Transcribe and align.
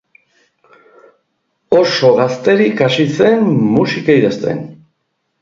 Oso 1.81 2.09
gazterik 2.21 2.81
hasi 2.87 3.07
zen 3.19 3.47
musika 3.77 4.19
idazten. 4.23 4.67